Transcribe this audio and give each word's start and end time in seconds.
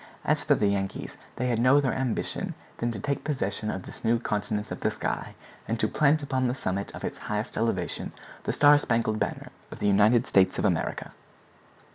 As 0.25 0.41
for 0.41 0.55
the 0.55 0.65
Yankees, 0.65 1.15
they 1.35 1.49
had 1.49 1.59
no 1.61 1.77
other 1.77 1.93
ambition 1.93 2.55
than 2.79 2.91
to 2.91 2.99
take 2.99 3.23
possession 3.23 3.69
of 3.69 3.83
this 3.83 4.03
new 4.03 4.17
continent 4.17 4.71
of 4.71 4.79
the 4.79 4.89
sky, 4.89 5.35
and 5.67 5.79
to 5.79 5.87
plant 5.87 6.23
upon 6.23 6.47
the 6.47 6.55
summit 6.55 6.91
of 6.95 7.03
its 7.03 7.19
highest 7.19 7.55
elevation 7.55 8.11
the 8.45 8.51
star 8.53 8.79
spangled 8.79 9.19
banner 9.19 9.51
of 9.69 9.77
the 9.77 9.85
United 9.85 10.25
States 10.25 10.57
of 10.57 10.65
America. 10.65 11.11